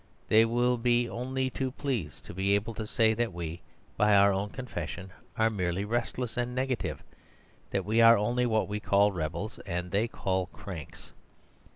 [0.29, 3.61] They will be only too pleased to be able to say that we,
[3.97, 7.03] by our own confession, are merely restless and negative;
[7.69, 11.11] that we are only what we call rebels and they call cranks.